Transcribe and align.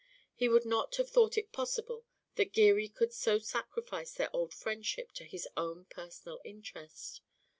He 0.33 0.49
would 0.49 0.65
not 0.65 0.95
have 0.95 1.11
thought 1.11 1.37
it 1.37 1.51
possible 1.51 2.05
that 2.33 2.53
Geary 2.53 2.89
could 2.89 3.13
so 3.13 3.37
sacrifice 3.37 4.13
their 4.13 4.35
old 4.35 4.51
friendship 4.51 5.11
to 5.11 5.23
his 5.25 5.47
own 5.55 5.85
personal 5.91 6.41
interest. 6.43 7.21